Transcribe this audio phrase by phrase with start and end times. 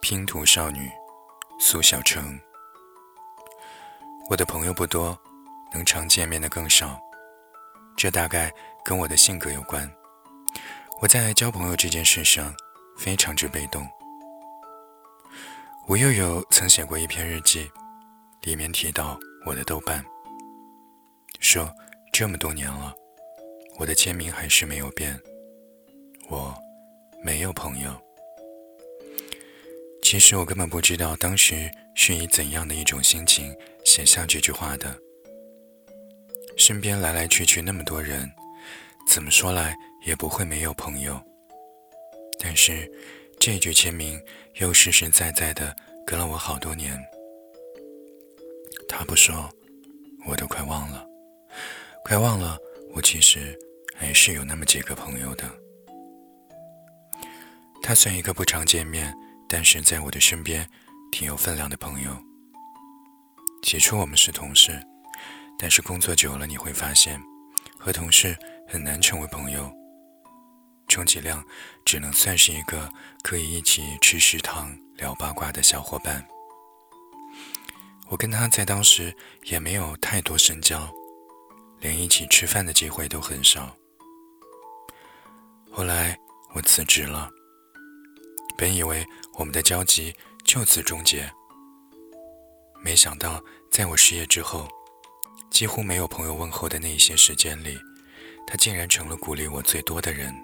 [0.00, 0.90] 拼图少女
[1.58, 2.38] 苏小成。
[4.30, 5.18] 我的朋友不多，
[5.72, 7.00] 能常见面的更少，
[7.96, 8.52] 这大概
[8.84, 9.90] 跟我的性格有关。
[11.00, 12.54] 我在交朋友这件事上
[12.96, 13.86] 非常之被动。
[15.88, 17.70] 吴悠悠曾写过一篇日记，
[18.42, 20.04] 里面提到我的豆瓣，
[21.40, 21.72] 说
[22.12, 22.94] 这么多年了，
[23.78, 25.18] 我的签名还是没有变，
[26.28, 26.54] 我
[27.24, 28.07] 没有朋友。
[30.10, 33.54] 其实我根本不知道当时是以怎样的一种心情
[33.84, 34.98] 写下这句话的。
[36.56, 38.26] 身边来来去去那么多人，
[39.06, 39.76] 怎么说来
[40.06, 41.20] 也不会没有朋友。
[42.40, 42.90] 但是
[43.38, 44.18] 这句签名
[44.54, 45.76] 又实实在在的
[46.06, 46.98] 隔了我好多年。
[48.88, 49.46] 他不说，
[50.26, 51.06] 我都快忘了，
[52.02, 52.56] 快忘了
[52.94, 53.54] 我其实
[53.94, 55.44] 还是有那么几个朋友的。
[57.82, 59.14] 他算一个不常见面。
[59.48, 60.68] 但是在我的身边，
[61.10, 62.16] 挺有分量的朋友。
[63.62, 64.80] 起初我们是同事，
[65.58, 67.20] 但是工作久了，你会发现，
[67.78, 68.36] 和同事
[68.68, 69.72] 很难成为朋友，
[70.86, 71.42] 充其量
[71.84, 72.88] 只能算是一个
[73.22, 76.24] 可以一起吃食堂聊八卦的小伙伴。
[78.08, 80.88] 我跟他在当时也没有太多深交，
[81.80, 83.74] 连一起吃饭的机会都很少。
[85.70, 86.18] 后来
[86.54, 87.30] 我辞职了。
[88.58, 90.12] 本以为我们的交集
[90.44, 91.32] 就此终结，
[92.82, 94.68] 没想到在我失业之后，
[95.48, 97.78] 几乎没有朋友问候的那一些时间里，
[98.48, 100.34] 他竟然成了鼓励我最多的人。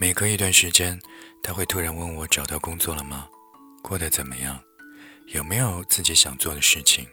[0.00, 1.00] 每隔一段时间，
[1.44, 3.28] 他会突然问我找到工作了吗？
[3.84, 4.60] 过得怎么样？
[5.28, 7.06] 有没有自己想做的事情？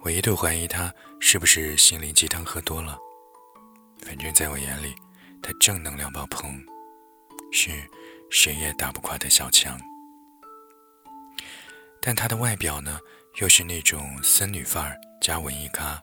[0.00, 2.98] 我一度怀疑他是不是心灵鸡汤喝多了。
[4.00, 4.94] 反正在我眼里，
[5.42, 6.58] 他正能量爆棚。
[7.50, 7.70] 是
[8.30, 9.80] 谁也打不垮的小强，
[12.00, 13.00] 但她的外表呢，
[13.40, 16.02] 又是那种森女范儿加文艺咖，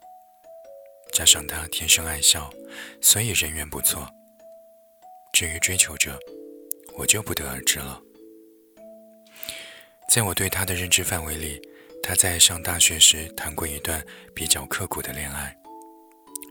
[1.13, 2.50] 加上她天生爱笑，
[3.01, 4.09] 所以人缘不错。
[5.31, 6.17] 至于追求者，
[6.97, 8.01] 我就不得而知了。
[10.09, 11.62] 在我对她的认知范围里，
[12.01, 15.56] 她在上大学时谈过一段比较刻苦的恋爱，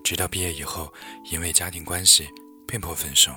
[0.04, 0.92] 直到毕业以后，
[1.30, 2.28] 因为家庭关系
[2.66, 3.34] 被迫分手。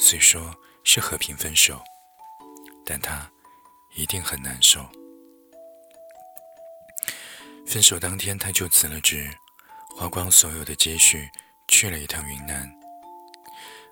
[0.00, 1.82] 虽说是和平分手，
[2.86, 3.30] 但他
[3.94, 4.88] 一定很难受。
[7.66, 9.28] 分手当天，他就辞了职，
[9.96, 11.28] 花光所有的积蓄，
[11.66, 12.72] 去了一趟云南。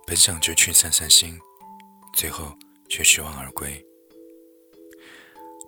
[0.07, 1.39] 本想着去散散心，
[2.15, 2.57] 最后
[2.89, 3.85] 却失望而归。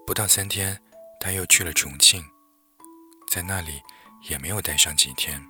[0.06, 0.80] 不到三天，
[1.20, 2.24] 他又去了重庆，
[3.28, 3.82] 在那里
[4.22, 5.44] 也没有待上几天。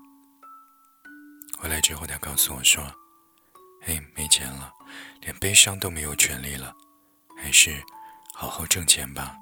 [1.59, 2.83] 回来之后，他告诉我说。
[3.87, 4.75] 哎，没钱了，
[5.21, 6.75] 连悲伤都没有权利了，
[7.37, 7.83] 还是
[8.35, 9.37] 好好挣钱吧。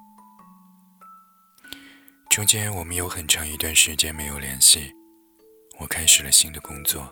[2.29, 4.93] 中间我们有很长一段时间没有联系，
[5.79, 7.11] 我开始了新的工作，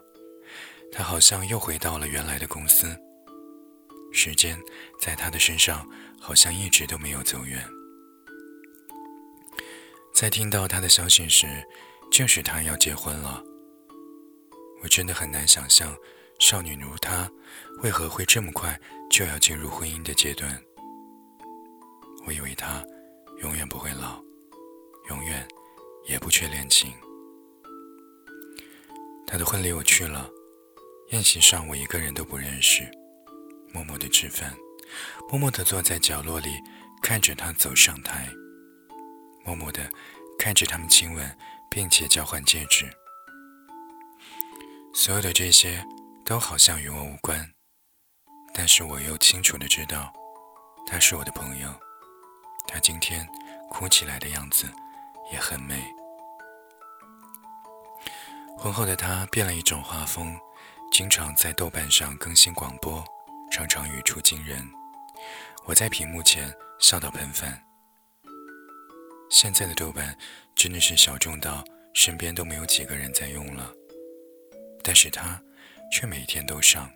[0.92, 2.96] 他好像又回到了原来的公司。
[4.14, 4.58] 时间
[5.00, 5.86] 在他的身上
[6.22, 7.68] 好像一直都没有走远。
[10.14, 11.48] 在听到他的消息时，
[12.12, 13.44] 正是他要结婚了。
[14.82, 15.94] 我真的很难想象。
[16.40, 17.30] 少女如她，
[17.82, 18.80] 为何会这么快
[19.10, 20.62] 就要进入婚姻的阶段？
[22.28, 22.84] 我以为她
[23.42, 24.22] 永远不会老，
[25.10, 25.48] 永远
[26.08, 26.94] 也不缺恋情。
[29.26, 30.30] 她的婚礼我去了，
[31.12, 32.84] 宴席上我一个人都不认识，
[33.74, 34.54] 默默的吃饭，
[35.30, 36.60] 默默的坐在角落里
[37.02, 38.30] 看着她走上台，
[39.46, 39.90] 默默的
[40.38, 41.38] 看着他们亲吻，
[41.72, 42.86] 并且交换戒指。
[44.94, 45.84] 所有的这些。
[46.26, 47.54] 都好像与我无关，
[48.52, 50.12] 但是我又清楚的知道，
[50.88, 51.70] 他是我的朋友。
[52.68, 53.30] 他今天
[53.70, 54.66] 哭起来的样子
[55.32, 55.86] 也很美。
[58.58, 60.36] 婚后的他变了一种画风，
[60.92, 63.06] 经常在豆瓣上更新广播，
[63.52, 64.68] 常常语出惊人。
[65.66, 67.64] 我在屏幕前笑到喷饭。
[69.30, 70.18] 现在的豆瓣
[70.56, 71.64] 真的是小众到
[71.94, 73.72] 身边都没有几个人在用了，
[74.84, 75.40] 但是他。
[75.92, 76.92] 却每天都上。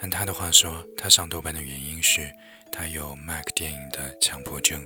[0.00, 2.32] 按他的话说，他上豆瓣的原因是
[2.72, 4.84] 他有 Mac 电影的强迫症。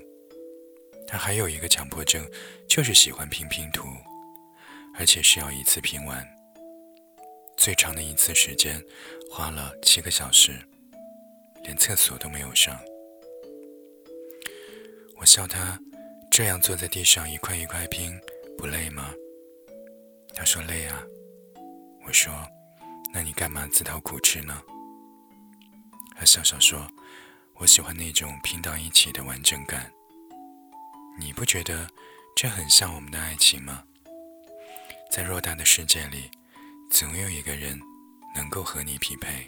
[1.07, 2.29] 他还有一个强迫症，
[2.69, 3.87] 就是喜欢拼拼图，
[4.99, 6.27] 而且是要一次拼完。
[7.57, 8.83] 最长的一次时间
[9.31, 10.53] 花了七个小时，
[11.63, 12.79] 连厕所都没有上。
[15.17, 15.81] 我笑他
[16.31, 18.21] 这样坐在地上一块一块拼，
[18.59, 19.15] 不累吗？
[20.35, 21.03] 他说累啊。
[22.07, 22.33] 我说
[23.13, 24.63] ：“那你干嘛自讨苦吃呢？”
[26.17, 26.87] 他笑笑说
[27.55, 29.91] ：“我喜欢那种拼到一起的完整感。
[31.19, 31.89] 你不觉得
[32.37, 33.83] 这很像我们的爱情吗？
[35.11, 36.31] 在偌大的世界里，
[36.91, 37.81] 总有一个人
[38.35, 39.47] 能够和你匹配。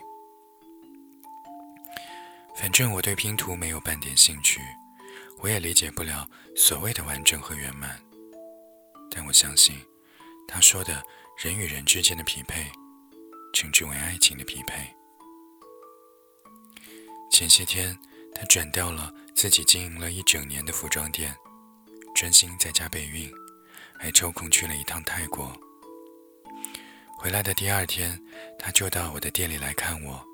[2.56, 4.61] 反正我对拼图没有半点兴趣，
[5.38, 8.00] 我也理解不了所谓的完整和圆满。
[9.11, 9.78] 但我相信，
[10.49, 11.05] 他说的
[11.37, 12.69] 人与人之间的匹配，
[13.53, 14.93] 称之为爱情的匹配。”
[17.31, 17.97] 前些天，
[18.35, 21.37] 他转掉了自己经营了一整年的服装店，
[22.15, 23.31] 专心在家备孕，
[23.99, 25.55] 还抽空去了一趟泰国。
[27.19, 28.21] 回来的第二天，
[28.59, 30.25] 他就到我的店里来看我，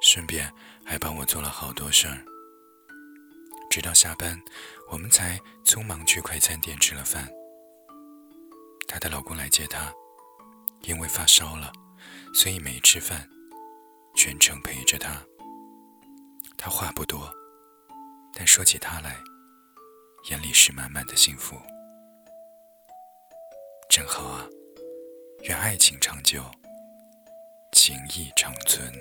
[0.00, 0.50] 顺便
[0.84, 2.24] 还帮我做了好多事儿。
[3.68, 4.40] 直到下班，
[4.90, 7.28] 我们才匆忙去快餐店吃了饭。
[8.92, 9.90] 她的老公来接她，
[10.82, 11.72] 因为发烧了，
[12.34, 13.26] 所以没吃饭，
[14.14, 15.24] 全程陪着她。
[16.58, 17.32] 她话不多，
[18.34, 19.16] 但说起他来，
[20.28, 21.56] 眼里是满满的幸福。
[23.88, 24.46] 真好啊，
[25.44, 26.44] 愿爱情长久，
[27.72, 28.92] 情谊长存。